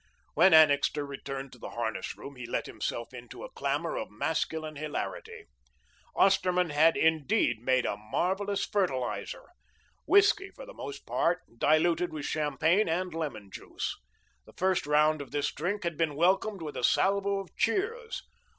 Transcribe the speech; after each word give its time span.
When 0.33 0.51
Annixter 0.51 1.05
returned 1.05 1.51
to 1.51 1.59
the 1.59 1.69
harness 1.69 2.17
room, 2.17 2.35
he 2.35 2.47
let 2.47 2.65
himself 2.65 3.13
into 3.13 3.43
a 3.43 3.51
clamour 3.51 3.97
of 3.97 4.09
masculine 4.09 4.75
hilarity. 4.75 5.43
Osterman 6.15 6.71
had, 6.71 6.97
indeed, 6.97 7.59
made 7.59 7.85
a 7.85 7.97
marvellous 7.97 8.65
"fertiliser," 8.65 9.49
whiskey 10.07 10.49
for 10.49 10.65
the 10.65 10.73
most 10.73 11.05
part, 11.05 11.43
diluted 11.55 12.11
with 12.13 12.25
champagne 12.25 12.89
and 12.89 13.13
lemon 13.13 13.51
juice. 13.51 13.95
The 14.47 14.53
first 14.53 14.87
round 14.87 15.21
of 15.21 15.29
this 15.29 15.53
drink 15.53 15.83
had 15.83 15.97
been 15.97 16.15
welcomed 16.15 16.63
with 16.63 16.75
a 16.77 16.83
salvo 16.83 17.37
of 17.37 17.55
cheers. 17.55 18.23